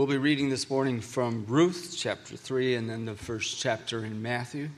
[0.00, 4.22] We'll be reading this morning from Ruth chapter 3 and then the first chapter in
[4.22, 4.70] Matthew.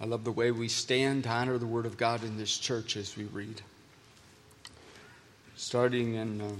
[0.00, 2.96] I love the way we stand to honor the Word of God in this church
[2.96, 3.62] as we read.
[5.56, 6.50] Starting in uh,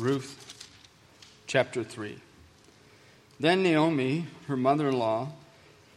[0.00, 0.68] Ruth
[1.46, 2.18] chapter 3.
[3.38, 5.28] Then Naomi, her mother in law,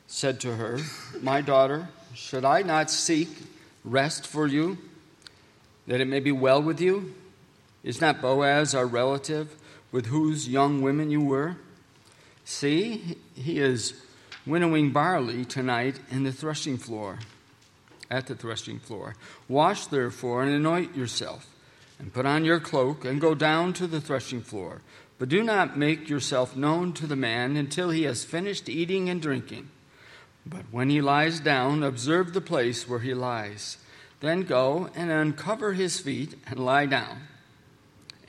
[0.06, 0.78] said to her,
[1.20, 3.30] My daughter, should I not seek
[3.84, 4.78] rest for you,
[5.88, 7.16] that it may be well with you?
[7.84, 9.56] Is not Boaz our relative?
[9.92, 11.58] With whose young women you were?
[12.46, 13.94] See, he is
[14.46, 17.20] winnowing barley tonight in the threshing floor,
[18.10, 19.16] at the threshing floor.
[19.48, 21.48] Wash therefore and anoint yourself,
[22.00, 24.82] and put on your cloak, and go down to the threshing floor.
[25.20, 29.22] But do not make yourself known to the man until he has finished eating and
[29.22, 29.70] drinking.
[30.46, 33.78] But when he lies down, observe the place where he lies.
[34.20, 37.28] Then go and uncover his feet and lie down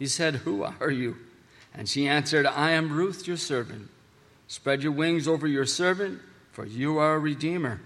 [0.00, 1.18] He said, Who are you?
[1.74, 3.90] And she answered, I am Ruth, your servant.
[4.48, 6.20] Spread your wings over your servant,
[6.50, 7.82] for you are a redeemer.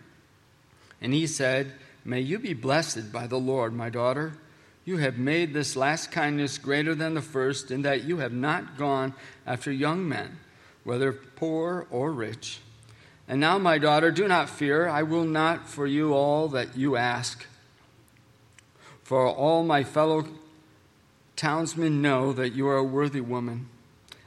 [1.02, 1.72] And he said,
[2.04, 4.34] May you be blessed by the Lord, my daughter.
[4.84, 8.78] You have made this last kindness greater than the first, in that you have not
[8.78, 10.38] gone after young men,
[10.84, 12.60] whether poor or rich.
[13.26, 14.88] And now, my daughter, do not fear.
[14.88, 17.44] I will not for you all that you ask.
[19.02, 20.28] For all my fellow
[21.36, 23.68] townsmen know that you are a worthy woman.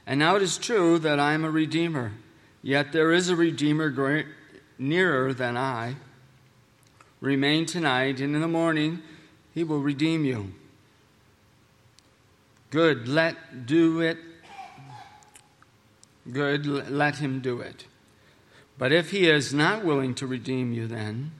[0.06, 2.12] And now it is true that I am a redeemer,
[2.62, 4.24] yet there is a redeemer
[4.78, 5.96] nearer than I.
[7.20, 9.02] Remain tonight, and in the morning
[9.52, 10.52] he will redeem you.
[12.70, 14.18] Good, let do it.
[16.30, 17.86] Good, let him do it.
[18.76, 21.32] But if he is not willing to redeem you, then,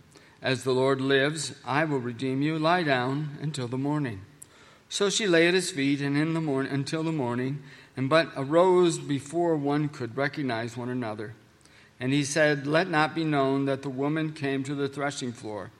[0.43, 2.59] as the Lord lives, I will redeem you.
[2.59, 4.22] Lie down until the morning.
[4.88, 7.62] So she lay at his feet and in the morning until the morning,
[7.97, 11.34] and but arose before one could recognize one another.
[12.00, 15.71] And he said, Let not be known that the woman came to the threshing floor.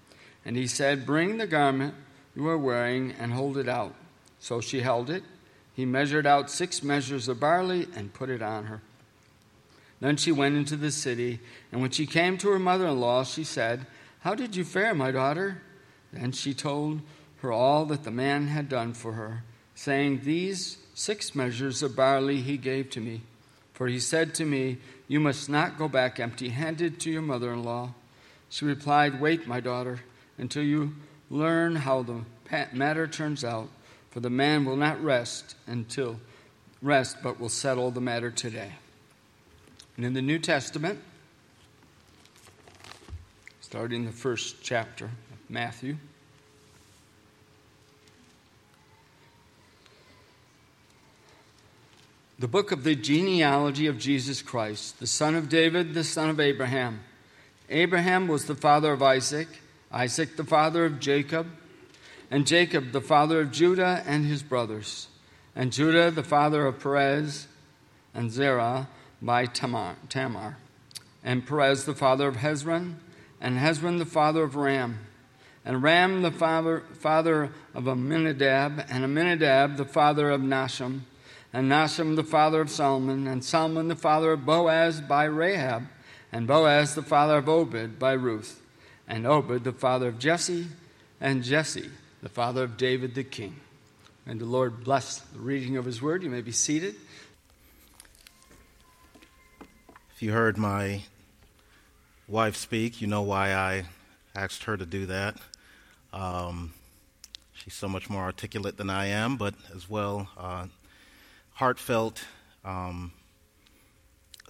[0.44, 1.94] And he said, Bring the garment
[2.34, 3.94] you are wearing and hold it out.
[4.38, 5.22] So she held it.
[5.75, 8.80] He measured out six measures of barley and put it on her.
[10.00, 11.40] Then she went into the city,
[11.72, 13.86] and when she came to her mother in law, she said,
[14.20, 15.62] How did you fare, my daughter?
[16.12, 17.00] Then she told
[17.41, 19.44] her all that the man had done for her,
[19.75, 23.22] saying, These six measures of barley he gave to me.
[23.72, 27.53] For he said to me, You must not go back empty handed to your mother
[27.53, 27.94] in law.
[28.49, 30.00] She replied, Wait, my daughter,
[30.37, 30.94] until you
[31.31, 32.22] learn how the
[32.72, 33.69] matter turns out,
[34.10, 36.19] for the man will not rest until
[36.82, 38.72] rest, but will settle the matter today.
[39.97, 41.00] And in the New Testament,
[43.60, 45.97] starting the first chapter of Matthew,
[52.38, 56.38] the book of the genealogy of Jesus Christ, the son of David, the son of
[56.38, 57.00] Abraham.
[57.69, 59.49] Abraham was the father of Isaac,
[59.91, 61.49] Isaac the father of Jacob,
[62.31, 65.09] and Jacob the father of Judah and his brothers,
[65.56, 67.49] and Judah the father of Perez
[68.15, 68.87] and Zerah
[69.20, 70.59] by Tamar, Tamar,
[71.25, 72.94] and Perez the father of Hezron,
[73.41, 75.00] and Hezron the father of Ram,
[75.65, 81.00] and Ram the father, father of Amminadab, and Amminadab the father of Nahshon,
[81.53, 85.84] and Nahshon the father of Solomon, and Solomon the father of Boaz by Rahab,
[86.31, 88.60] and Boaz the father of Obed by Ruth,
[89.06, 90.66] and Obed the father of Jesse,
[91.20, 91.91] and Jesse
[92.22, 93.56] the father of David the king.
[94.26, 96.22] And the Lord bless the reading of his word.
[96.22, 96.94] You may be seated.
[100.14, 101.02] If you heard my
[102.26, 103.84] wife speak, you know why I
[104.34, 105.37] asked her to do that.
[106.12, 106.75] Um,
[107.55, 110.67] she's so much more articulate than I am, but as well, uh,
[111.58, 112.22] heartfelt
[112.64, 113.10] um,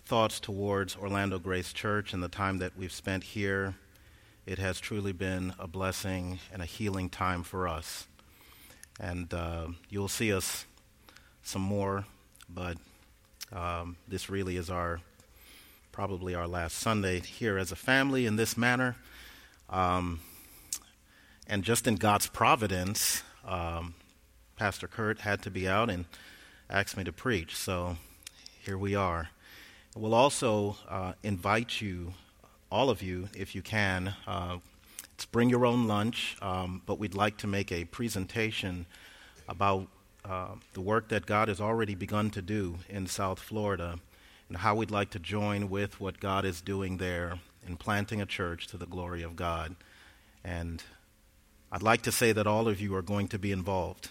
[0.05, 3.77] thoughts towards Orlando Grace Church and the time that we've spent here.
[4.45, 8.07] It has truly been a blessing and a healing time for us.
[9.01, 10.67] And uh, you'll see us
[11.43, 12.05] some more,
[12.47, 12.77] but
[13.53, 15.01] um, this really is our
[15.91, 18.97] probably our last Sunday here as a family in this manner.
[19.71, 20.21] Um,
[21.47, 23.95] and just in God's providence, um,
[24.57, 26.05] Pastor Kurt had to be out and
[26.71, 27.57] asked me to preach.
[27.57, 27.97] So
[28.65, 29.31] here we are.
[29.97, 32.13] We'll also uh, invite you,
[32.71, 34.59] all of you, if you can, uh,
[35.17, 38.87] to bring your own lunch, um, but we'd like to make a presentation
[39.49, 39.89] about
[40.25, 43.99] uh, the work that God has already begun to do in South Florida
[44.49, 48.27] and how we'd like to join with what God is doing there in planting a
[48.27, 49.75] church to the glory of God.
[50.45, 50.83] And
[51.73, 54.11] I'd like to say that all of you are going to be involved.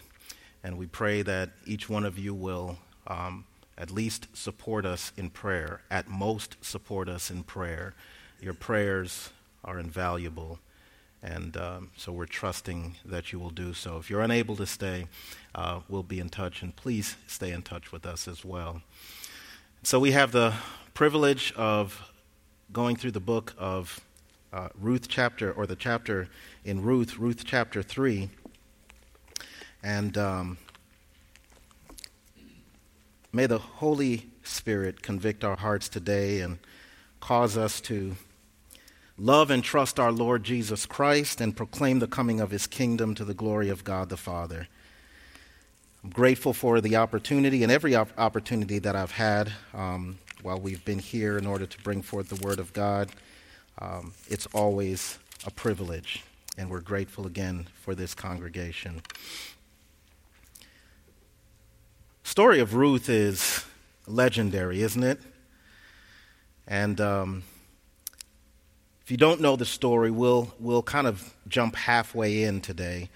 [0.68, 2.78] And we pray that each one of you will
[3.08, 3.46] um,
[3.78, 7.94] at least support us in prayer, at most support us in prayer.
[8.42, 9.30] Your prayers
[9.64, 10.60] are invaluable.
[11.24, 13.96] And um, so we're trusting that you will do so.
[13.96, 15.08] If you're unable to stay,
[15.56, 18.82] uh, we'll be in touch, and please stay in touch with us as well.
[19.84, 20.54] So we have the
[20.94, 22.12] privilege of
[22.74, 24.02] going through the book of
[24.52, 26.28] uh, Ruth, chapter, or the chapter
[26.66, 28.30] in Ruth, Ruth chapter 3.
[29.88, 30.58] And um,
[33.32, 36.60] may the Holy Spirit convict our hearts today and
[37.22, 38.18] cause us to
[39.18, 43.24] love and trust our Lord Jesus Christ and proclaim the coming of his kingdom to
[43.24, 44.68] the glory of God the Father.
[46.04, 51.00] I'm grateful for the opportunity and every opportunity that I've had um, while we've been
[51.00, 53.10] here in order to bring forth the Word of God.
[53.80, 56.26] Um, it's always a privilege,
[56.58, 59.02] and we're grateful again for this congregation.
[62.28, 63.64] The story of Ruth is
[64.06, 65.22] legendary, isn't it?
[66.68, 67.44] And um,
[69.02, 73.08] if you don't know the story, we'll, we'll kind of jump halfway in today.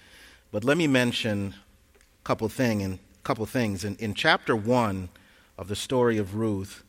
[0.50, 1.54] But let me mention
[1.94, 3.84] a couple, thing and, couple things.
[3.84, 5.10] In, in chapter 1
[5.58, 6.82] of the story of Ruth,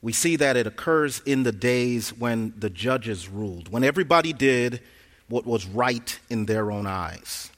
[0.00, 4.80] we see that it occurs in the days when the judges ruled, when everybody did
[5.28, 7.50] what was right in their own eyes.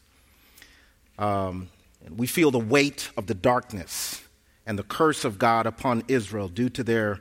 [1.18, 1.68] Um,
[2.10, 4.22] we feel the weight of the darkness
[4.66, 7.20] and the curse of God upon Israel due to their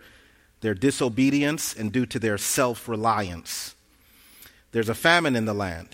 [0.62, 3.76] their disobedience and due to their self reliance.
[4.72, 5.90] There's a famine in the land.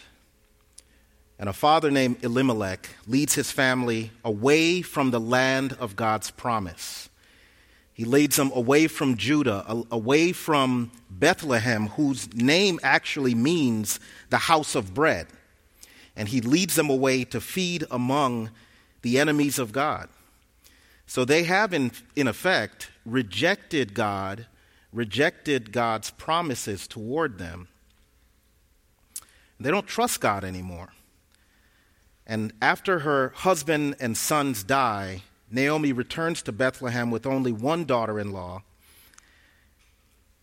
[1.37, 7.09] And a father named Elimelech leads his family away from the land of God's promise.
[7.93, 13.99] He leads them away from Judah, away from Bethlehem, whose name actually means
[14.29, 15.27] the house of bread.
[16.15, 18.51] And he leads them away to feed among
[19.01, 20.09] the enemies of God.
[21.05, 24.47] So they have, in, in effect, rejected God
[24.91, 27.67] rejected God's promises toward them.
[29.59, 30.89] They don't trust God anymore.
[32.25, 38.19] And after her husband and sons die, Naomi returns to Bethlehem with only one daughter
[38.19, 38.63] in law.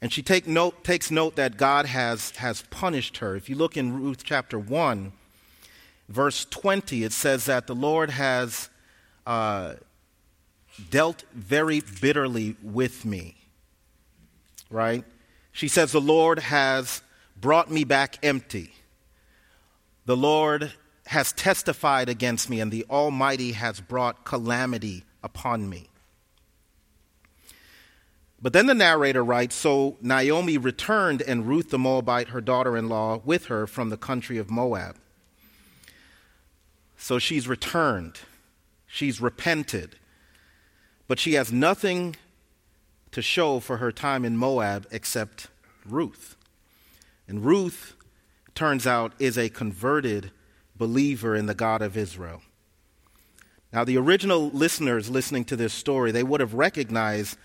[0.01, 3.35] And she take note, takes note that God has, has punished her.
[3.35, 5.13] If you look in Ruth chapter 1,
[6.09, 8.71] verse 20, it says that the Lord has
[9.27, 9.75] uh,
[10.91, 13.39] dealt very bitterly with me
[14.71, 15.05] right?
[15.53, 17.03] She says, The Lord has
[17.37, 18.73] brought me back empty.
[20.07, 20.73] The Lord
[21.07, 25.89] has testified against me, and the Almighty has brought calamity upon me.
[28.41, 32.89] But then the narrator writes So Naomi returned, and Ruth the Moabite, her daughter in
[32.89, 34.97] law, with her from the country of Moab.
[36.99, 38.19] So she's returned,
[38.87, 39.97] she's repented,
[41.07, 42.17] but she has nothing
[43.13, 45.47] to show for her time in Moab except
[45.87, 46.37] Ruth.
[47.27, 47.95] And Ruth,
[48.55, 50.33] turns out, is a converted
[50.77, 52.43] believer in the God of Israel.
[53.73, 57.39] Now, the original listeners listening to this story, they would have recognized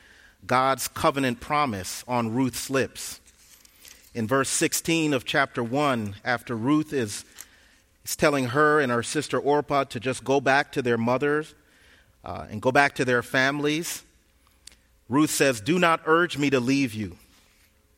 [0.46, 3.22] God's covenant promise on Ruth's lips.
[4.13, 7.25] In verse 16 of chapter 1, after Ruth is,
[8.06, 11.56] is telling her and her sister Orpah to just go back to their mothers
[12.24, 14.04] uh, and go back to their families,
[15.10, 17.18] Ruth says, Do not urge me to leave you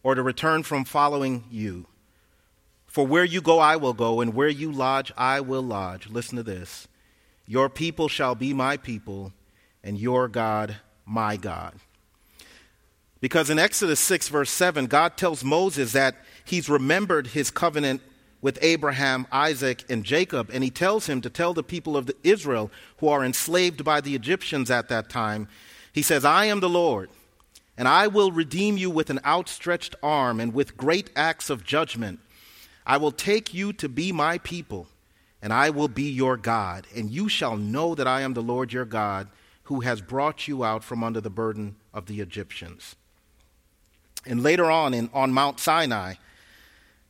[0.04, 1.86] or to return from following you.
[2.86, 6.08] For where you go, I will go, and where you lodge, I will lodge.
[6.10, 6.88] Listen to this
[7.46, 9.34] Your people shall be my people,
[9.84, 11.74] and your God, my God.
[13.22, 18.02] Because in Exodus 6, verse 7, God tells Moses that he's remembered his covenant
[18.42, 22.70] with Abraham, Isaac, and Jacob, and he tells him to tell the people of Israel
[22.98, 25.48] who are enslaved by the Egyptians at that time
[25.96, 27.10] he says, I am the Lord,
[27.77, 32.20] and I will redeem you with an outstretched arm and with great acts of judgment.
[32.86, 34.88] I will take you to be my people,
[35.42, 38.74] and I will be your God, and you shall know that I am the Lord
[38.74, 39.30] your God,
[39.63, 42.98] who has brought you out from under the burden of the Egyptians.
[44.25, 46.15] And later on in, on Mount Sinai,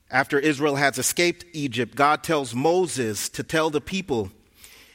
[0.10, 4.32] after Israel has escaped Egypt, God tells Moses to tell the people,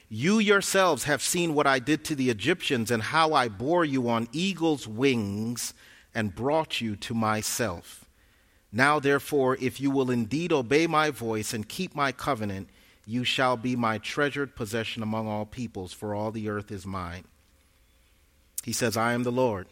[0.09, 4.09] you yourselves have seen what I did to the Egyptians and how I bore you
[4.09, 5.75] on eagle's wings
[6.15, 8.05] and brought you to myself.
[8.73, 12.69] Now, therefore, if you will indeed obey my voice and keep my covenant,
[13.07, 17.25] you shall be my treasured possession among all peoples, for all the earth is mine.
[18.63, 19.67] He says, I am the Lord.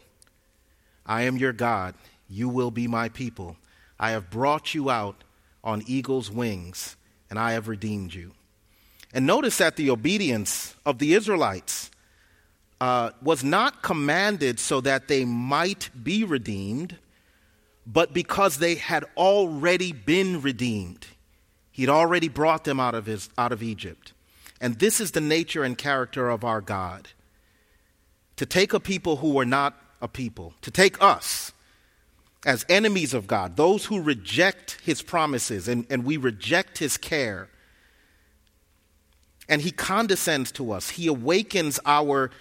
[1.05, 1.95] I am your God.
[2.29, 3.55] You will be my people.
[3.99, 5.23] I have brought you out
[5.69, 6.97] on eagle's wings,
[7.29, 8.33] and I have redeemed you.
[9.13, 11.89] And notice that the obedience of the Israelites
[12.81, 16.97] uh, was not commanded so that they might be redeemed,
[17.85, 21.05] but because they had already been redeemed.
[21.71, 24.13] He'd already brought them out of, his, out of Egypt.
[24.61, 27.09] And this is the nature and character of our God
[28.35, 31.51] to take a people who were not a people, to take us
[32.45, 37.49] as enemies of God, those who reject his promises and, and we reject his care.
[39.49, 42.31] And he condescends to us, he awakens our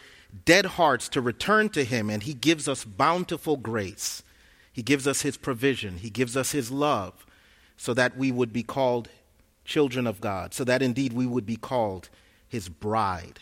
[0.45, 4.23] dead hearts to return to him, and he gives us bountiful grace.
[4.73, 7.27] He gives us his provision, he gives us his love,
[7.77, 9.09] so that we would be called
[9.65, 12.09] children of God, so that indeed we would be called
[12.49, 13.41] his bride.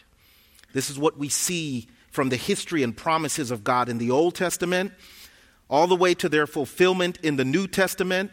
[0.73, 4.35] This is what we see from the history and promises of God in the Old
[4.35, 4.93] Testament,
[5.69, 8.31] all the way to their fulfillment in the New Testament,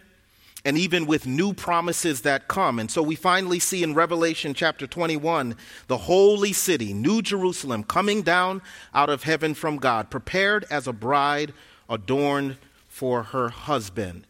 [0.65, 2.79] and even with new promises that come.
[2.79, 5.55] And so we finally see in Revelation chapter 21
[5.87, 8.61] the holy city, New Jerusalem, coming down
[8.93, 11.53] out of heaven from God, prepared as a bride
[11.89, 14.25] adorned for her husband.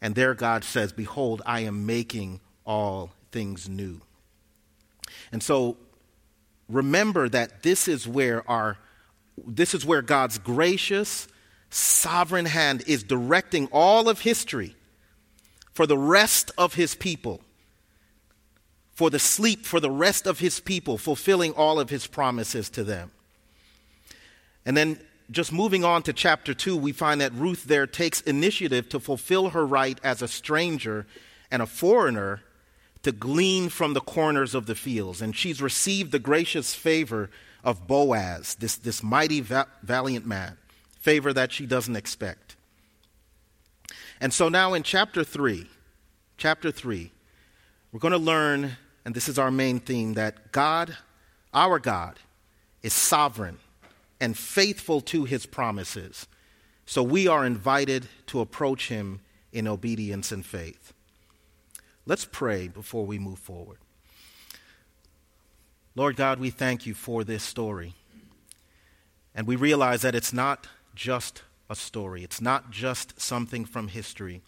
[0.00, 4.00] And there God says, Behold, I am making all things new.
[5.32, 5.76] And so
[6.68, 8.78] remember that this is where our
[9.46, 11.26] this is where God's gracious,
[11.74, 14.76] sovereign hand is directing all of history
[15.72, 17.40] for the rest of his people,
[18.92, 22.84] for the sleep for the rest of his people, fulfilling all of his promises to
[22.84, 23.10] them.
[24.64, 25.00] And then
[25.30, 29.50] just moving on to chapter 2, we find that Ruth there takes initiative to fulfill
[29.50, 31.06] her right as a stranger
[31.50, 32.42] and a foreigner
[33.02, 35.20] to glean from the corners of the fields.
[35.20, 37.30] And she's received the gracious favor
[37.62, 40.56] of Boaz, this, this mighty, va- valiant man,
[41.04, 42.56] favor that she doesn't expect.
[44.22, 45.68] And so now in chapter 3,
[46.38, 47.12] chapter 3,
[47.92, 50.96] we're going to learn, and this is our main theme, that God,
[51.52, 52.18] our God,
[52.82, 53.58] is sovereign
[54.18, 56.26] and faithful to his promises.
[56.86, 59.20] So we are invited to approach him
[59.52, 60.94] in obedience and faith.
[62.06, 63.76] Let's pray before we move forward.
[65.94, 67.92] Lord God, we thank you for this story.
[69.34, 74.42] And we realize that it's not just a story, it's not just something from history,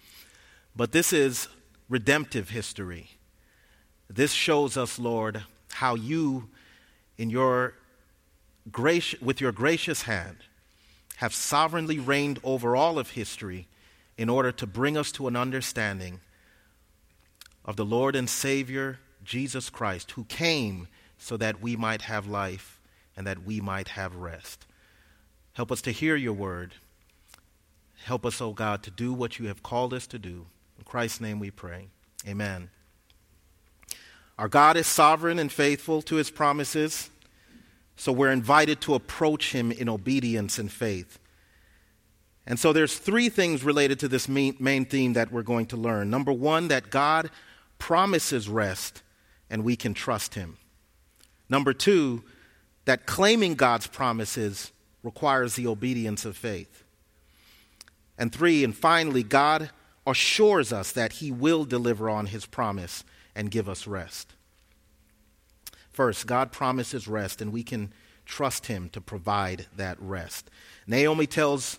[0.75, 1.49] but this is
[1.89, 3.11] redemptive history.
[4.09, 6.49] This shows us, Lord, how you,
[7.19, 7.75] in your
[8.71, 10.37] grace, with your gracious hand,
[11.17, 13.67] have sovereignly reigned over all of history
[14.19, 16.21] in order to bring us to an understanding
[17.65, 20.89] of the Lord and Savior Jesus Christ, who came
[21.19, 22.81] so that we might have life
[23.17, 24.67] and that we might have rest.
[25.57, 26.75] Help us to hear your word.
[28.05, 30.45] Help us, O oh God, to do what you have called us to do.
[30.77, 31.89] In Christ's name we pray.
[32.29, 32.69] Amen.
[34.39, 37.09] Our God is sovereign and faithful to his promises,
[37.97, 41.19] so we're invited to approach him in obedience and faith.
[42.47, 45.79] And so there's three things related to this main, main theme that we're going to
[45.79, 46.11] learn.
[46.11, 47.31] Number one, that God
[47.79, 49.03] promises rest
[49.49, 50.59] and we can trust him.
[51.49, 52.25] Number two,
[52.85, 54.71] that claiming God's promises
[55.07, 56.83] requires the obedience of faith.
[58.19, 59.71] And three, and finally, God
[60.05, 64.35] assures us that He will deliver on His promise and give us rest.
[65.93, 67.93] First, God promises rest, and we can
[68.25, 70.51] trust Him to provide that rest.
[70.89, 71.79] Naomi tells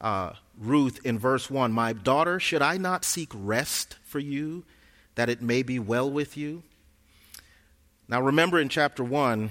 [0.00, 4.64] uh, Ruth in verse 1 My daughter, should I not seek rest for you,
[5.16, 6.62] that it may be well with you?
[8.06, 9.50] Now, remember in chapter 1,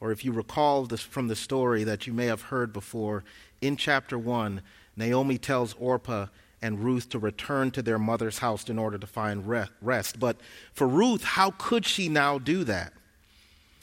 [0.00, 3.22] or if you recall this from the story that you may have heard before,
[3.60, 4.62] in chapter 1,
[4.96, 6.26] Naomi tells Orpah
[6.62, 9.46] and Ruth to return to their mother's house in order to find
[9.80, 10.18] rest.
[10.18, 10.36] But
[10.72, 12.92] for Ruth, how could she now do that?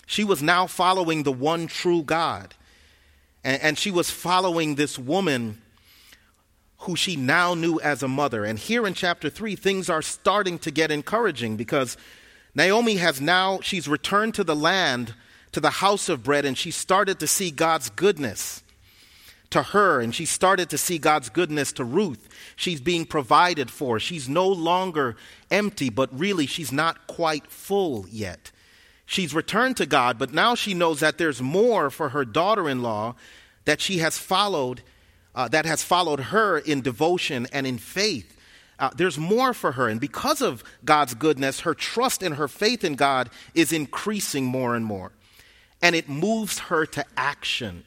[0.05, 2.55] She was now following the one true God.
[3.43, 5.62] And, she was following this woman
[6.79, 8.43] who she now knew as a mother.
[8.43, 11.95] And here in chapter 3, things are starting to get encouraging because
[12.53, 15.13] Naomi has now, she's returned to the land,
[15.51, 18.63] to the house of bread, and she started to see God's goodness
[19.50, 22.27] to her, and she started to see God's goodness to Ruth.
[22.56, 24.00] She's being provided for.
[24.00, 25.16] She's no longer
[25.50, 28.51] empty, but really she's not quite full yet.
[29.06, 32.82] She's returned to God, but now she knows that there's more for her daughter in
[32.82, 33.16] law
[33.63, 34.82] that she has followed
[35.38, 38.36] uh, that has followed her in devotion and in faith.
[38.80, 39.88] Uh, there's more for her.
[39.88, 44.75] And because of God's goodness, her trust and her faith in God is increasing more
[44.75, 45.12] and more.
[45.81, 47.84] And it moves her to action.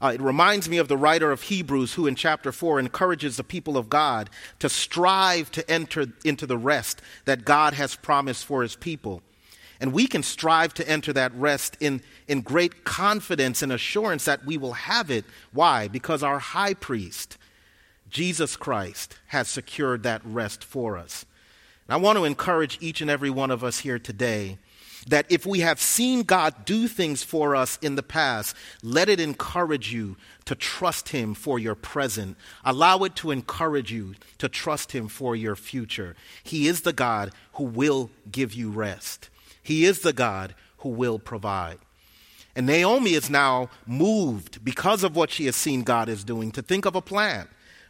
[0.00, 3.44] Uh, it reminds me of the writer of Hebrews, who in chapter 4 encourages the
[3.44, 8.62] people of God to strive to enter into the rest that God has promised for
[8.62, 9.22] his people.
[9.80, 14.44] And we can strive to enter that rest in, in great confidence and assurance that
[14.44, 15.24] we will have it.
[15.52, 15.88] Why?
[15.88, 17.36] Because our high priest,
[18.10, 21.26] Jesus Christ, has secured that rest for us.
[21.86, 24.58] And I want to encourage each and every one of us here today
[25.06, 29.20] that if we have seen God do things for us in the past, let it
[29.20, 32.36] encourage you to trust Him for your present.
[32.64, 36.16] Allow it to encourage you to trust Him for your future.
[36.42, 39.30] He is the God who will give you rest.
[39.62, 41.78] He is the God who will provide.
[42.54, 46.62] And Naomi is now moved because of what she has seen God is doing to
[46.62, 47.48] think of a plan,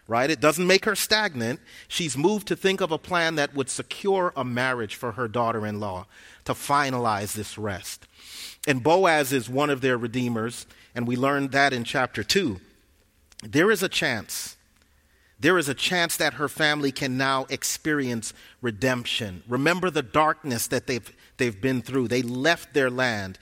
[0.09, 0.29] right?
[0.29, 1.61] It doesn't make her stagnant.
[1.87, 5.65] She's moved to think of a plan that would secure a marriage for her daughter
[5.67, 6.07] in law
[6.47, 8.07] to finalize this rest.
[8.67, 12.59] And Boaz is one of their redeemers, and we learned that in chapter 2.
[13.43, 14.57] There is a chance
[15.39, 19.43] there is a chance that her family can now experience redemption.
[19.47, 22.09] Remember the darkness that they've, they've been through.
[22.09, 23.39] They left their land.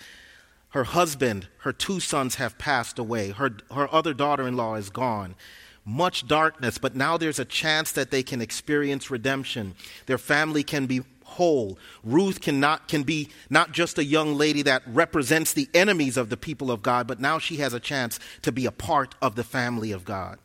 [0.71, 3.31] Her husband, her two sons have passed away.
[3.31, 5.37] Her, her other daughter in law is gone.
[5.85, 9.75] Much darkness, but now there's a chance that they can experience redemption.
[10.07, 11.03] Their family can be
[11.35, 11.79] whole.
[12.03, 16.37] Ruth cannot, can be not just a young lady that represents the enemies of the
[16.37, 19.45] people of God, but now she has a chance to be a part of the
[19.45, 20.39] family of God.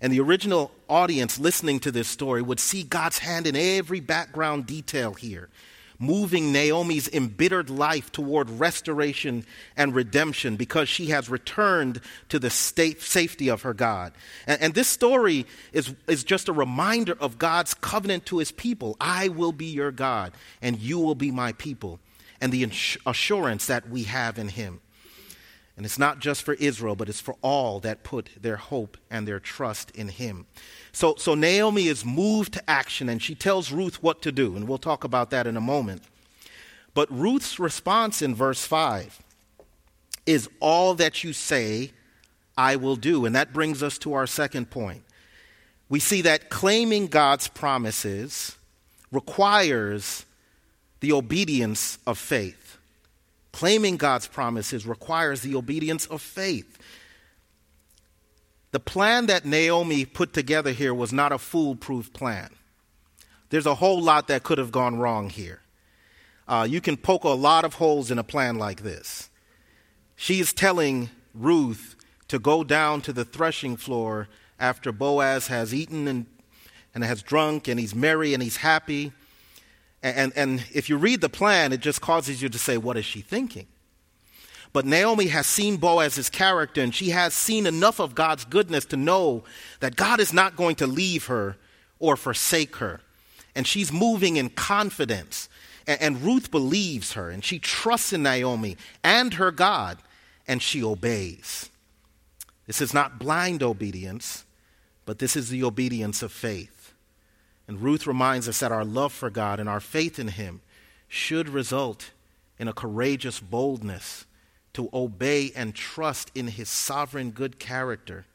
[0.00, 4.66] And the original audience listening to this story would see God's hand in every background
[4.66, 5.48] detail here,
[5.98, 9.44] moving Naomi's embittered life toward restoration
[9.76, 14.12] and redemption because she has returned to the state, safety of her God.
[14.46, 18.96] And, and this story is, is just a reminder of God's covenant to his people
[19.00, 20.32] I will be your God,
[20.62, 21.98] and you will be my people,
[22.40, 22.70] and the
[23.06, 24.80] assurance that we have in him.
[25.76, 29.28] And it's not just for Israel, but it's for all that put their hope and
[29.28, 30.46] their trust in him.
[30.98, 34.56] So, so Naomi is moved to action and she tells Ruth what to do.
[34.56, 36.02] And we'll talk about that in a moment.
[36.92, 39.20] But Ruth's response in verse 5
[40.26, 41.92] is all that you say,
[42.56, 43.26] I will do.
[43.26, 45.04] And that brings us to our second point.
[45.88, 48.56] We see that claiming God's promises
[49.12, 50.26] requires
[50.98, 52.76] the obedience of faith.
[53.52, 56.76] Claiming God's promises requires the obedience of faith.
[58.70, 62.50] The plan that Naomi put together here was not a foolproof plan.
[63.50, 65.60] There's a whole lot that could have gone wrong here.
[66.46, 69.30] Uh, you can poke a lot of holes in a plan like this.
[70.16, 71.96] She is telling Ruth
[72.28, 74.28] to go down to the threshing floor
[74.58, 76.26] after Boaz has eaten and,
[76.94, 79.12] and has drunk and he's merry and he's happy.
[80.02, 83.04] And, and if you read the plan, it just causes you to say, What is
[83.04, 83.66] she thinking?
[84.72, 88.96] But Naomi has seen Boaz's character, and she has seen enough of God's goodness to
[88.96, 89.44] know
[89.80, 91.56] that God is not going to leave her
[91.98, 93.00] or forsake her.
[93.54, 95.48] And she's moving in confidence.
[95.86, 99.96] And, Ruth believes her, and she trusts in Naomi and her God,
[100.46, 101.70] and she obeys.
[102.66, 104.44] This is not blind obedience,
[105.06, 106.92] but this is the obedience of faith.
[107.66, 110.60] And Ruth reminds us that our love for God and our faith in Him
[111.08, 112.10] should result
[112.58, 114.26] in a courageous boldness
[114.78, 118.26] to obey and trust in His sovereign good character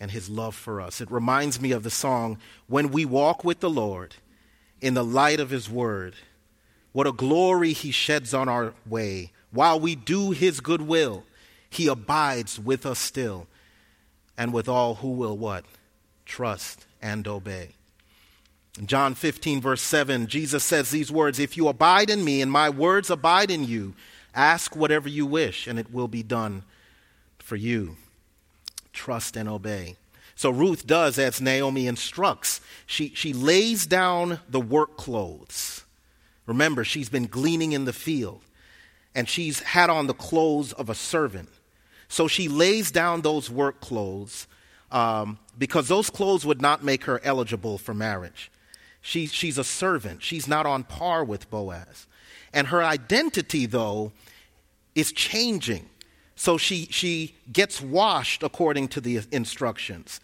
[0.00, 1.00] and His love for us.
[1.00, 4.16] It reminds me of the song, When We Walk with the Lord
[4.80, 6.16] in the Light of His Word,
[6.90, 9.30] what a glory He sheds on our way.
[9.52, 11.22] While we do His good will,
[11.70, 13.46] He abides with us still
[14.36, 15.64] and with all who will what?
[16.26, 17.76] Trust and obey.
[18.80, 22.50] In John 15, verse 7, Jesus says these words If you abide in me and
[22.50, 23.94] my words abide in you,
[24.34, 26.64] ask whatever you wish, and it will be done
[27.38, 27.96] for you.
[28.92, 29.96] Trust and obey.
[30.36, 32.60] So Ruth does as Naomi instructs.
[32.86, 35.84] She, she lays down the work clothes.
[36.46, 38.42] Remember, she's been gleaning in the field,
[39.14, 41.48] and she's had on the clothes of a servant.
[42.08, 44.46] So she lays down those work clothes
[44.90, 48.50] um, because those clothes would not make her eligible for marriage.
[49.00, 50.22] She, she's a servant.
[50.22, 52.06] She's not on par with Boaz.
[52.54, 54.12] And her identity, though,
[54.94, 55.86] is changing.
[56.36, 60.20] So she, she gets washed according to the instructions.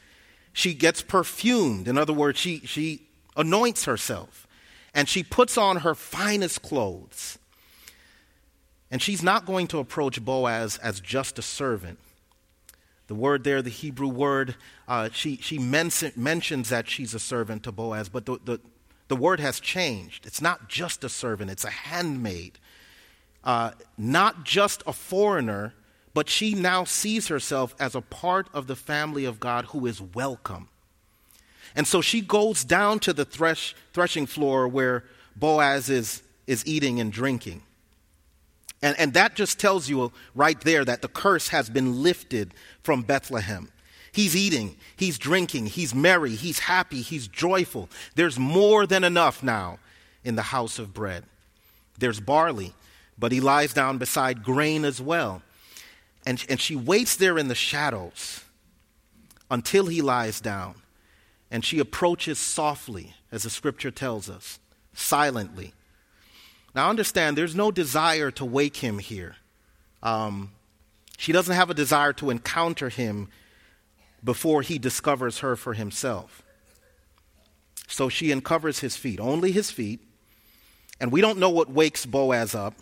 [0.52, 1.88] She gets perfumed.
[1.88, 3.02] In other words, she, she
[3.36, 4.46] anoints herself.
[4.94, 7.38] And she puts on her finest clothes.
[8.90, 11.98] And she's not going to approach Boaz as just a servant.
[13.06, 14.54] The word there, the Hebrew word,
[14.86, 18.60] uh, she, she men- mentions that she's a servant to Boaz, but the, the,
[19.10, 20.24] the, word has changed.
[20.24, 22.58] It's not just a servant, it's a handmaid.
[23.42, 25.74] Uh, not just a foreigner,
[26.14, 30.00] but she now sees herself as a part of the family of God who is
[30.00, 30.68] welcome.
[31.74, 35.04] And so she goes down to the thresh, threshing floor where
[35.36, 37.62] Boaz is, is eating and drinking.
[38.82, 43.02] And, and that just tells you right there that the curse has been lifted from
[43.02, 43.70] Bethlehem.
[44.12, 47.88] He's eating, he's drinking, he's merry, he's happy, he's joyful.
[48.16, 49.78] There's more than enough now
[50.24, 51.24] in the house of bread.
[51.98, 52.74] There's barley,
[53.18, 55.42] but he lies down beside grain as well.
[56.26, 58.44] And, and she waits there in the shadows
[59.50, 60.74] until he lies down.
[61.50, 64.58] And she approaches softly, as the scripture tells us,
[64.92, 65.72] silently.
[66.74, 69.36] Now, understand, there's no desire to wake him here.
[70.02, 70.52] Um,
[71.18, 73.28] she doesn't have a desire to encounter him
[74.22, 76.42] before he discovers her for himself.
[77.88, 80.00] So she uncovers his feet, only his feet.
[81.00, 82.74] And we don't know what wakes Boaz up.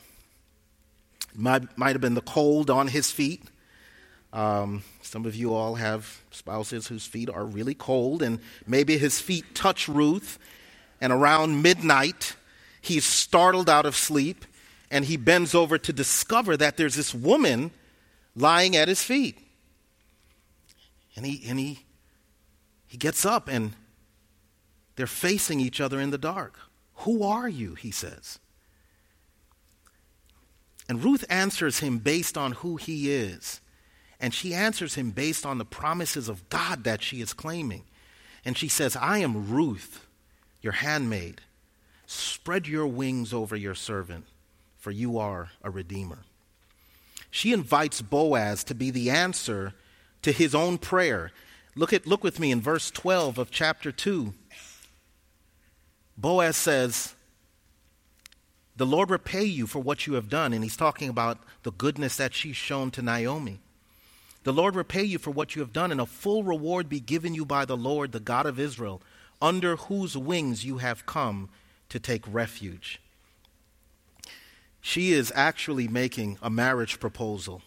[1.34, 3.44] Might, might have been the cold on his feet.
[4.32, 9.20] Um, some of you all have spouses whose feet are really cold, and maybe his
[9.20, 10.38] feet touch Ruth,
[11.00, 12.36] and around midnight,
[12.80, 14.44] He's startled out of sleep
[14.90, 17.70] and he bends over to discover that there's this woman
[18.34, 19.38] lying at his feet.
[21.18, 21.80] And he, and he,
[22.86, 23.72] he gets up and
[24.94, 26.60] they're facing each other in the dark.
[26.98, 27.74] Who are you?
[27.74, 28.38] He says.
[30.88, 33.60] And Ruth answers him based on who he is.
[34.20, 37.82] And she answers him based on the promises of God that she is claiming.
[38.44, 40.06] And she says, I am Ruth,
[40.62, 41.40] your handmaid.
[42.06, 44.26] Spread your wings over your servant,
[44.76, 46.20] for you are a redeemer.
[47.28, 49.74] She invites Boaz to be the answer
[50.22, 51.32] to his own prayer.
[51.74, 54.34] Look, at, look with me in verse 12 of chapter 2.
[56.16, 57.14] Boaz says,
[58.76, 60.52] The Lord repay you for what you have done.
[60.52, 63.60] And he's talking about the goodness that she's shown to Naomi.
[64.44, 67.34] The Lord repay you for what you have done, and a full reward be given
[67.34, 69.02] you by the Lord, the God of Israel,
[69.42, 71.50] under whose wings you have come
[71.88, 73.00] to take refuge.
[74.80, 77.62] She is actually making a marriage proposal,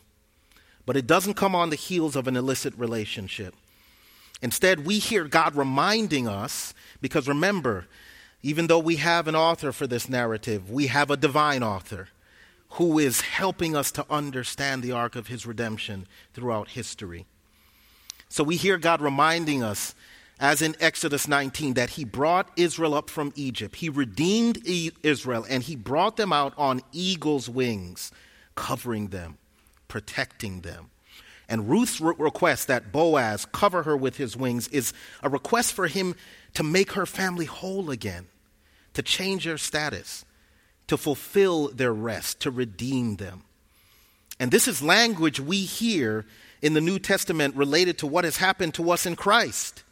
[0.92, 3.56] but it doesn't come on the heels of an illicit relationship.
[4.42, 7.86] Instead, we hear God reminding us, because remember,
[8.44, 12.10] even though we have an author for this narrative, we have a divine author
[12.72, 17.26] who is helping us to understand the arc of his redemption throughout history.
[18.28, 19.96] So we hear God reminding us
[20.42, 23.78] as in Exodus 19, that he brought Israel up from Egypt.
[23.78, 24.58] He redeemed
[25.04, 28.12] Israel and he brought them out on eagle's wings,
[28.56, 29.38] covering them,
[29.92, 30.90] protecting them.
[31.50, 36.16] And Ruth's request that Boaz cover her with his wings is a request for him
[36.54, 38.28] to make her family whole again,
[38.94, 40.24] to change their status,
[40.88, 43.44] to fulfill their rest, to redeem them.
[44.40, 46.26] And this is language we hear
[46.62, 49.84] in the New Testament related to what has happened to us in Christ.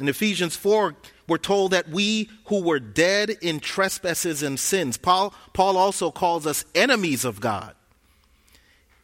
[0.00, 0.96] In Ephesians 4,
[1.28, 6.46] we're told that we who were dead in trespasses and sins, Paul, Paul also calls
[6.46, 7.74] us enemies of God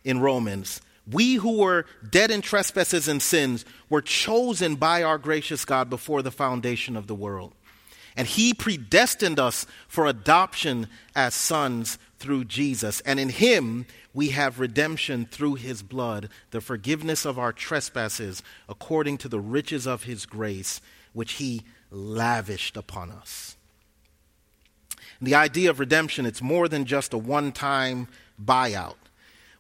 [0.06, 0.80] in Romans.
[1.10, 6.22] We who were dead in trespasses and sins were chosen by our gracious God before
[6.22, 7.52] the foundation of the world.
[8.16, 13.00] And he predestined us for adoption as sons through Jesus.
[13.00, 19.18] And in him we have redemption through his blood, the forgiveness of our trespasses, according
[19.18, 20.80] to the riches of his grace,
[21.12, 23.56] which he lavished upon us.
[25.20, 28.08] The idea of redemption, it's more than just a one time
[28.42, 28.94] buyout.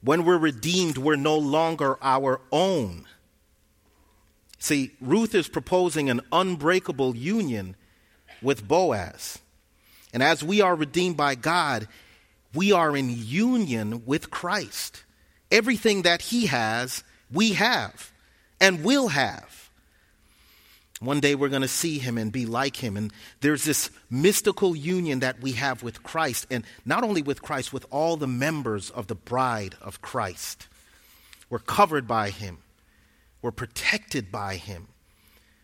[0.06, 3.06] When we're redeemed, we're no longer our own.
[4.56, 7.74] See, Ruth is proposing an unbreakable union
[8.40, 9.40] with Boaz.
[10.14, 11.88] And as we are redeemed by God,
[12.54, 15.02] we are in union with Christ.
[15.50, 18.12] Everything that He has, we have
[18.60, 19.65] and will have.
[21.00, 22.96] One day we're going to see Him and be like Him.
[22.96, 27.72] And there's this mystical union that we have with Christ, and not only with Christ,
[27.72, 30.68] with all the members of the bride of Christ.
[31.50, 32.58] We're covered by Him,
[33.42, 34.88] we're protected by Him,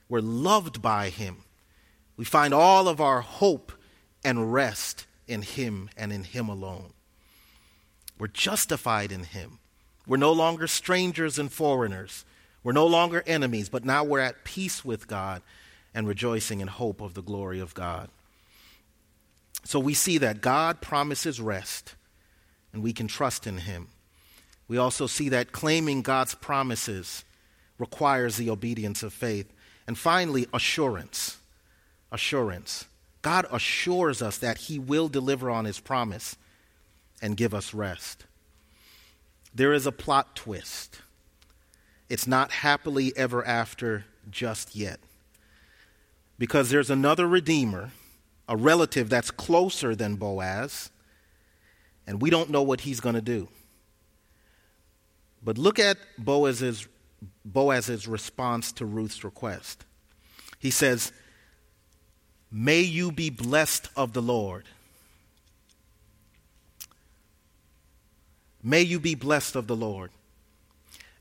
[0.08, 1.38] we're loved by Him.
[2.16, 3.72] We find all of our hope
[4.22, 6.92] and rest in Him and in Him alone.
[8.18, 9.58] We're justified in Him.
[10.06, 12.24] We're no longer strangers and foreigners.
[12.64, 15.42] We're no longer enemies, but now we're at peace with God
[15.94, 18.08] and rejoicing in hope of the glory of God.
[19.64, 21.94] So we see that God promises rest,
[22.72, 23.88] and we can trust in Him.
[24.68, 27.24] We also see that claiming God's promises
[27.78, 29.52] requires the obedience of faith.
[29.86, 31.36] And finally, assurance.
[32.10, 32.86] Assurance.
[33.20, 36.36] God assures us that He will deliver on His promise
[37.20, 38.24] and give us rest.
[39.54, 41.01] There is a plot twist.
[42.12, 45.00] It's not happily ever after just yet.
[46.38, 47.92] Because there's another Redeemer,
[48.46, 50.90] a relative that's closer than Boaz,
[52.06, 53.48] and we don't know what he's going to do.
[55.42, 56.86] But look at Boaz's,
[57.46, 59.86] Boaz's response to Ruth's request.
[60.58, 61.12] He says,
[62.50, 64.66] May you be blessed of the Lord.
[68.62, 70.10] May you be blessed of the Lord.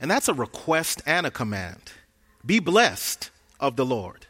[0.02, 1.94] And that's a request and a command.
[2.44, 4.26] Be blessed of the Lord.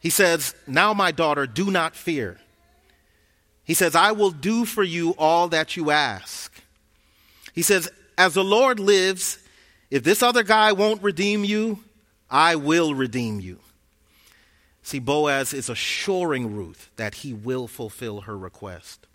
[0.00, 2.40] He says, Now, my daughter, do not fear.
[3.62, 6.60] He says, I will do for you all that you ask.
[7.52, 9.38] He says, As the Lord lives,
[9.92, 11.84] if this other guy won't redeem you,
[12.28, 13.60] I will redeem you.
[14.82, 19.06] See, Boaz is assuring Ruth that he will fulfill her request.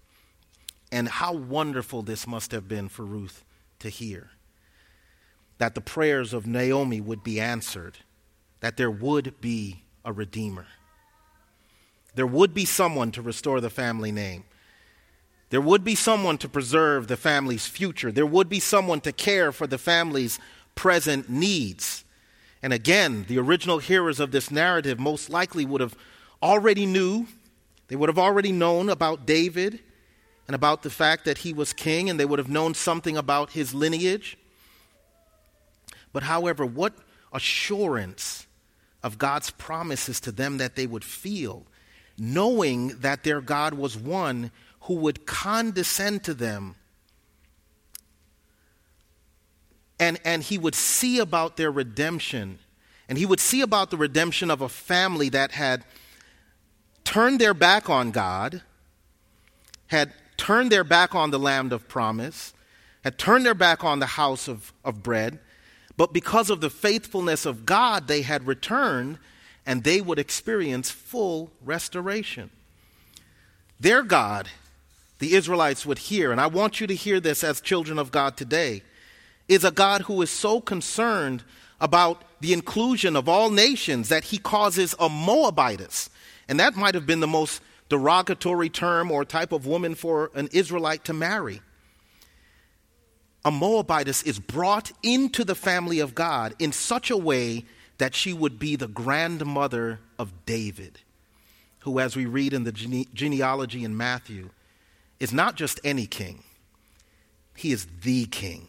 [0.89, 3.43] And how wonderful this must have been for Ruth
[3.79, 4.29] to hear
[5.57, 7.99] that the prayers of Naomi would be answered,
[8.59, 10.67] that there would be a redeemer.
[12.15, 14.43] There would be someone to restore the family name.
[15.49, 18.11] There would be someone to preserve the family's future.
[18.11, 20.39] There would be someone to care for the family's
[20.75, 22.03] present needs.
[22.61, 25.95] And again, the original hearers of this narrative most likely would have
[26.41, 27.27] already knew,
[27.87, 29.79] they would have already known about David
[30.47, 33.51] and about the fact that he was king, and they would have known something about
[33.51, 34.37] his lineage.
[36.17, 36.93] But however, what
[37.31, 38.47] assurance
[39.03, 41.67] of God's promises to them that they would feel,
[42.17, 44.49] knowing that their God was one
[44.81, 46.73] who would condescend to them
[49.99, 52.57] and, and he would see about their redemption.
[53.07, 55.85] And he would see about the redemption of a family that had
[57.03, 58.63] turned their back on God,
[59.85, 62.55] had turned their back on the land of promise,
[63.03, 65.37] had turned their back on the house of, of bread,
[65.97, 69.17] but because of the faithfulness of God, they had returned
[69.65, 72.51] and they would experience full restoration.
[73.79, 74.47] Their God,
[75.19, 78.37] the Israelites would hear, and I want you to hear this as children of God
[78.37, 78.83] today,
[79.47, 81.43] is a God who is so concerned
[81.81, 86.09] about the inclusion of all nations that he causes a Moabitess.
[86.47, 90.49] And that might have been the most derogatory term or type of woman for an
[90.51, 91.61] Israelite to marry.
[93.45, 97.65] A Moabitess is brought into the family of God in such a way
[97.97, 100.99] that she would be the grandmother of David,
[101.79, 104.49] who, as we read in the gene- genealogy in Matthew,
[105.19, 106.43] is not just any king,
[107.55, 108.67] he is the king.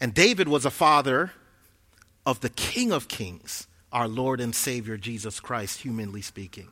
[0.00, 1.32] And David was a father
[2.24, 6.68] of the King of Kings, our Lord and Savior Jesus Christ, humanly speaking.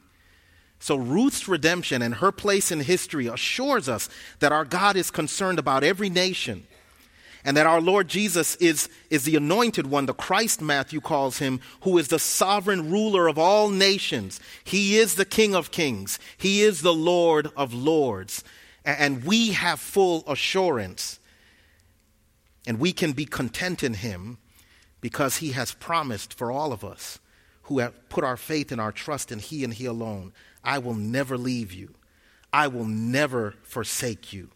[0.79, 4.09] So Ruth's redemption and her place in history assures us
[4.41, 6.67] that our God is concerned about every nation
[7.47, 11.61] and that our Lord Jesus is, is the anointed one, the Christ Matthew calls him,
[11.83, 14.41] who is the sovereign ruler of all nations.
[14.65, 18.43] He is the King of kings, He is the Lord of lords.
[18.85, 21.21] And we have full assurance,
[22.67, 24.39] and we can be content in Him
[25.01, 27.21] because He has promised for all of us
[27.63, 30.33] who have put our faith and our trust in He and He alone
[30.67, 31.95] I will never leave you.
[32.53, 34.51] I will never forsake you.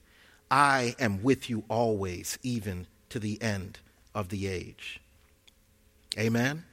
[0.51, 3.79] I am with you always, even to the end
[4.15, 5.01] of the age.
[6.19, 6.65] Amen.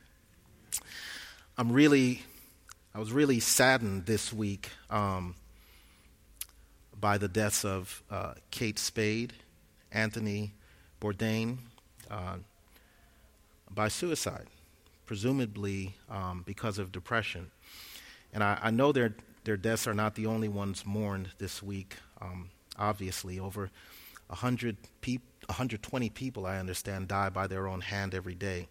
[1.55, 2.23] I'm really,
[2.95, 5.35] I was really saddened this week um,
[6.99, 9.33] by the deaths of uh, Kate Spade,
[9.91, 10.53] Anthony
[10.99, 11.57] Bourdain,
[12.09, 12.37] uh,
[13.69, 14.47] by suicide,
[15.05, 17.51] presumably um, because of depression.
[18.33, 19.15] And I, I know their,
[19.47, 21.95] their deaths are not the only ones mourned this week.
[22.19, 23.71] Um, obviously, over
[24.27, 28.67] 100 peop- 120 people, I understand, die by their own hand every day.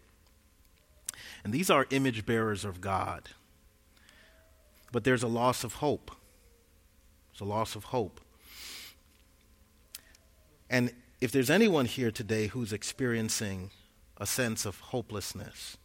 [1.43, 3.29] And these are image bearers of God.
[4.91, 6.11] But there's a loss of hope.
[7.31, 8.21] There's a loss of hope.
[10.69, 13.71] And if there's anyone here today who's experiencing
[14.17, 15.77] a sense of hopelessness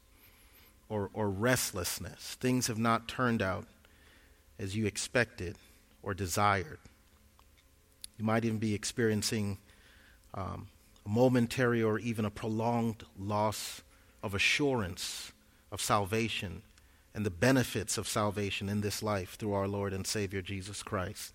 [0.91, 3.67] or, or restlessness, things have not turned out
[4.63, 5.57] as you expected
[6.03, 6.79] or desired.
[8.19, 9.59] You might even be experiencing
[10.35, 10.69] um,
[11.05, 13.83] a momentary or even a prolonged loss
[14.23, 15.33] of assurance
[15.73, 16.63] of salvation
[17.15, 21.33] and the benefits of salvation in this life through our Lord and Savior Jesus Christ.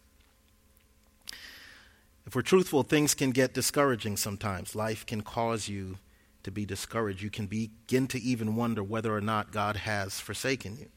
[2.26, 4.76] If we're truthful, things can get discouraging sometimes.
[4.76, 5.98] Life can cause you
[6.44, 7.22] to be discouraged.
[7.22, 10.88] You can begin to even wonder whether or not God has forsaken you.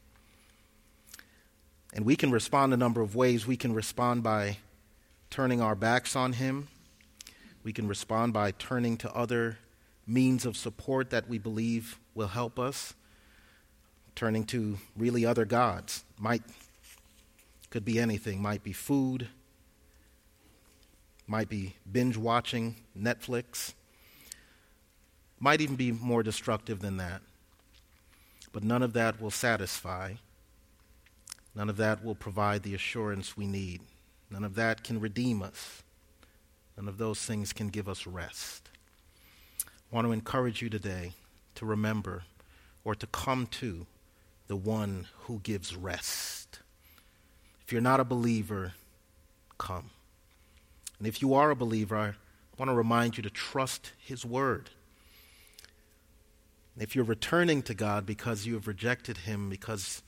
[1.93, 3.45] And we can respond a number of ways.
[3.45, 4.57] We can respond by
[5.29, 6.67] turning our backs on Him,
[7.63, 9.57] we can respond by turning to other
[10.07, 12.93] means of support that we believe will help us,
[14.15, 16.03] turning to really other gods.
[16.19, 16.41] Might
[17.69, 19.29] could be anything, might be food,
[21.25, 23.73] might be binge watching Netflix,
[25.39, 27.21] might even be more destructive than that.
[28.51, 30.15] But none of that will satisfy.
[31.55, 33.81] None of that will provide the assurance we need.
[34.29, 35.83] None of that can redeem us.
[36.77, 38.69] None of those things can give us rest.
[39.65, 41.13] I want to encourage you today
[41.55, 42.23] to remember
[42.83, 43.85] or to come to
[44.47, 46.59] the one who gives rest.
[47.65, 48.73] If you're not a believer,
[49.57, 49.89] come.
[50.97, 52.13] And if you are a believer, I
[52.57, 54.69] want to remind you to trust his word.
[56.77, 60.01] If you're returning to God because you have rejected him, because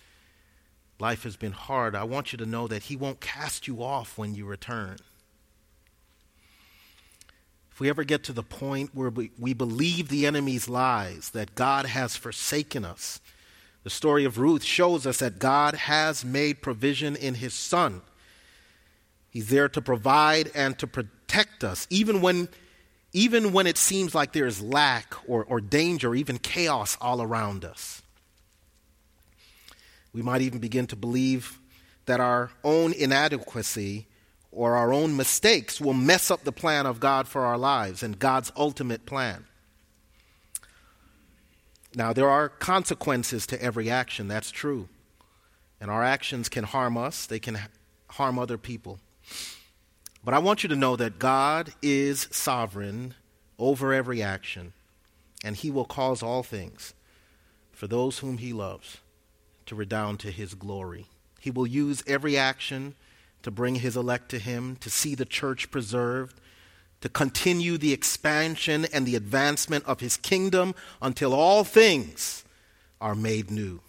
[1.04, 4.18] life has been hard, I want you to know that he won't cast you off
[4.18, 4.96] when you return.
[7.70, 11.56] If we ever get to the point where we, we believe the enemy's lies, that
[11.56, 13.20] God has forsaken us,
[13.84, 18.02] the story of Ruth shows us that God has made provision in his son.
[19.30, 22.48] He's there to provide and to protect us, even when,
[23.12, 27.22] even when it seems like there is lack or, or danger, or even chaos all
[27.22, 28.03] around us.
[30.13, 31.60] We might even begin to believe
[32.06, 34.08] that our own inadequacy
[34.52, 38.19] or our own mistakes will mess up the plan of God for our lives and
[38.19, 39.45] God's ultimate plan.
[41.95, 44.89] Now, there are consequences to every action, that's true.
[45.82, 47.60] And our actions can harm us, they can
[48.08, 48.99] harm other people.
[50.23, 53.15] But I want you to know that God is sovereign
[53.60, 54.73] over every action,
[55.43, 56.93] and He will cause all things
[57.71, 58.99] for those whom He loves
[59.65, 61.08] to redound to His glory.
[61.39, 62.95] He will use every action
[63.43, 66.39] to bring his elect to him, to see the church preserved,
[67.02, 72.45] to continue the expansion and the advancement of his kingdom until all things
[73.02, 73.82] are made new.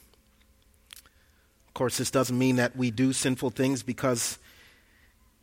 [1.69, 4.39] Of course, this doesn't mean that we do sinful things because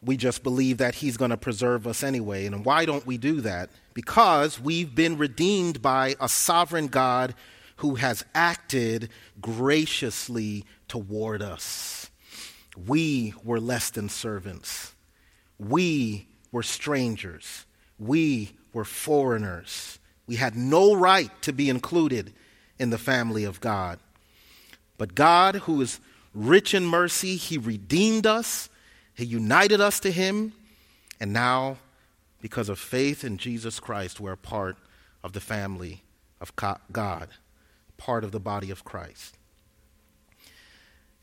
[0.04, 2.46] we just believe that he's going to preserve us anyway.
[2.46, 3.70] And why don't we do that?
[3.94, 7.34] Because we've been redeemed by a sovereign God
[7.82, 9.10] who has acted
[9.42, 12.12] graciously toward us.
[12.88, 14.94] We were less than servants.
[15.58, 17.66] We were strangers.
[17.98, 19.98] We were foreigners.
[20.28, 22.34] We had no right to be included
[22.78, 23.98] in the family of God.
[25.00, 26.00] But God, who is
[26.36, 28.70] rich in mercy, He redeemed us,
[29.16, 30.54] He united us to Him,
[31.20, 31.78] and now,
[32.42, 34.78] because of faith in Jesus Christ, we're a part
[35.24, 36.04] of the family
[36.40, 37.30] of God,
[38.02, 39.38] part of the body of Christ.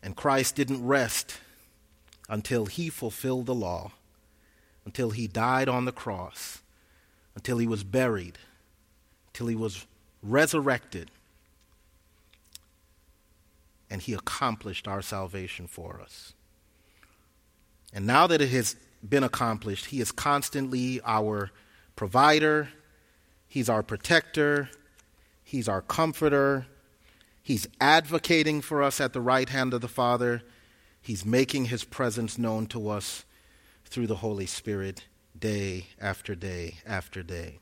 [0.00, 1.40] And Christ didn't rest
[2.28, 3.90] until he fulfilled the law,
[4.84, 6.62] until he died on the cross,
[7.34, 8.38] until he was buried,
[9.32, 9.86] till he was
[10.22, 11.10] resurrected,
[13.90, 16.32] and he accomplished our salvation for us.
[17.92, 21.50] And now that it has been accomplished, he is constantly our
[21.96, 22.68] provider,
[23.48, 24.70] he's our protector,
[25.48, 26.66] he's our comforter,
[27.48, 30.42] He's advocating for us at the right hand of the Father.
[31.00, 33.24] He's making his presence known to us
[33.86, 35.06] through the Holy Spirit
[35.38, 37.60] day after day after day.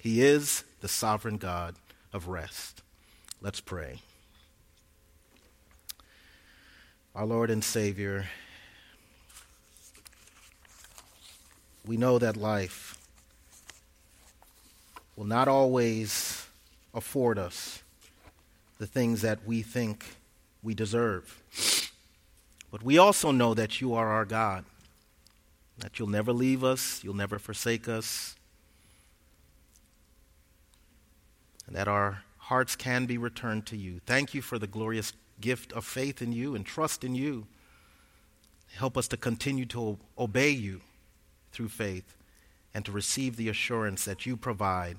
[0.00, 1.76] He is the sovereign God
[2.12, 2.82] of rest.
[3.40, 4.00] Let's pray.
[7.14, 8.26] Our Lord and Savior,
[11.86, 12.98] we know that life
[15.14, 16.39] will not always
[16.94, 17.82] afford us
[18.78, 20.16] the things that we think
[20.62, 21.42] we deserve.
[22.70, 24.64] But we also know that you are our God,
[25.78, 28.36] that you'll never leave us, you'll never forsake us,
[31.66, 34.00] and that our hearts can be returned to you.
[34.06, 37.46] Thank you for the glorious gift of faith in you and trust in you.
[38.74, 40.80] Help us to continue to obey you
[41.52, 42.16] through faith
[42.72, 44.98] and to receive the assurance that you provide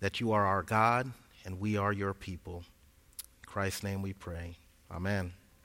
[0.00, 1.10] that you are our God
[1.44, 2.64] and we are your people.
[3.18, 4.56] In Christ's name we pray.
[4.90, 5.32] Amen.